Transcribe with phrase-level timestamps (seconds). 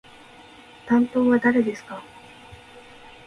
[0.87, 2.01] 担当は誰ですか？